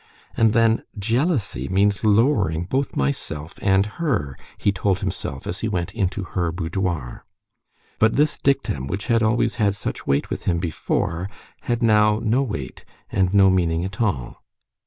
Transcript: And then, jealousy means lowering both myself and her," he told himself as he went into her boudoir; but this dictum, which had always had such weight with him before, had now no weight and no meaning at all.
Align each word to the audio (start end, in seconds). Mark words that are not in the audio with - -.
And 0.35 0.53
then, 0.53 0.81
jealousy 0.97 1.67
means 1.67 2.03
lowering 2.03 2.63
both 2.63 2.95
myself 2.95 3.59
and 3.61 3.85
her," 3.85 4.35
he 4.57 4.71
told 4.71 4.97
himself 4.99 5.45
as 5.45 5.59
he 5.59 5.67
went 5.67 5.93
into 5.93 6.23
her 6.23 6.51
boudoir; 6.51 7.23
but 7.99 8.15
this 8.15 8.39
dictum, 8.39 8.87
which 8.87 9.05
had 9.05 9.21
always 9.21 9.57
had 9.61 9.75
such 9.75 10.07
weight 10.07 10.31
with 10.31 10.45
him 10.45 10.57
before, 10.57 11.29
had 11.65 11.83
now 11.83 12.17
no 12.19 12.41
weight 12.41 12.83
and 13.11 13.31
no 13.31 13.51
meaning 13.51 13.85
at 13.85 14.01
all. 14.01 14.43